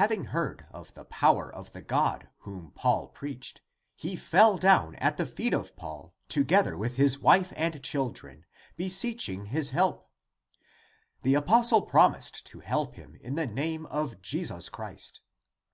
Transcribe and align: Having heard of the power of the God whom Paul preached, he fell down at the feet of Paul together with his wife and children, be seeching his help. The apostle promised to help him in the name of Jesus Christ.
Having 0.00 0.24
heard 0.24 0.66
of 0.70 0.94
the 0.94 1.04
power 1.04 1.54
of 1.54 1.72
the 1.72 1.82
God 1.82 2.30
whom 2.38 2.70
Paul 2.70 3.08
preached, 3.08 3.60
he 3.96 4.16
fell 4.16 4.56
down 4.56 4.94
at 4.94 5.18
the 5.18 5.26
feet 5.26 5.52
of 5.52 5.76
Paul 5.76 6.14
together 6.26 6.74
with 6.74 6.94
his 6.94 7.18
wife 7.18 7.52
and 7.54 7.84
children, 7.84 8.46
be 8.78 8.88
seeching 8.88 9.44
his 9.48 9.68
help. 9.68 10.08
The 11.20 11.34
apostle 11.34 11.82
promised 11.82 12.46
to 12.46 12.60
help 12.60 12.94
him 12.94 13.16
in 13.20 13.34
the 13.34 13.46
name 13.46 13.84
of 13.84 14.22
Jesus 14.22 14.70
Christ. 14.70 15.20